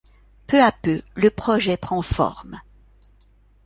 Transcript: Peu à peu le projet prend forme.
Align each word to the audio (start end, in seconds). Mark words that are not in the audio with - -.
Peu 0.47 0.59
à 0.63 0.71
peu 0.71 1.03
le 1.13 1.29
projet 1.29 1.77
prend 1.77 2.01
forme. 2.01 2.59